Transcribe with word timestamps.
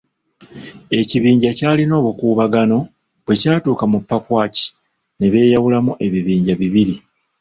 Ekibinja 0.99 1.49
kyalina 1.57 1.93
obukuubagano 2.01 2.77
bwe 3.23 3.35
kyatuuka 3.41 3.85
mu 3.91 3.99
Pakwach 4.09 4.59
ne 5.17 5.27
beeyawulamu 5.31 5.91
ebibinja 6.05 6.53
bibiri. 6.61 6.95